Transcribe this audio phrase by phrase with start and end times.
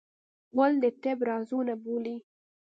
[0.53, 2.17] غول د طب رازونه بولي.